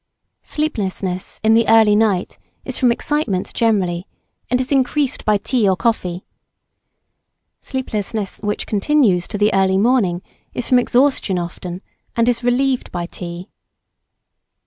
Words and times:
Sleeplessness 0.41 1.39
in 1.43 1.53
the 1.53 1.69
early 1.69 1.95
night 1.95 2.39
is 2.65 2.79
from 2.79 2.91
excitement 2.91 3.53
generally 3.53 4.07
and 4.49 4.59
is 4.59 4.71
increased 4.71 5.23
by 5.25 5.37
tea 5.37 5.69
or 5.69 5.75
coffee; 5.75 6.25
sleeplessness 7.61 8.39
which 8.39 8.65
continues 8.65 9.27
to 9.27 9.37
the 9.37 9.53
early 9.53 9.77
morning 9.77 10.23
is 10.55 10.67
from 10.67 10.79
exhaustion 10.79 11.37
often, 11.37 11.83
and 12.17 12.27
is 12.27 12.43
relieved 12.43 12.91
by 12.91 13.05
tea. 13.05 13.51